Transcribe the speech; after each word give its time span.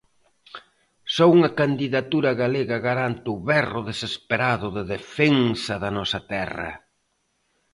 Só 1.13 1.25
unha 1.35 1.49
candidatura 1.61 2.31
galega 2.41 2.77
garante 2.87 3.27
o 3.35 3.37
berro 3.49 3.81
desesperado 3.89 4.67
de 4.77 4.83
defensa 4.95 5.73
da 5.83 5.89
nosa 5.97 6.19
terra. 6.33 6.71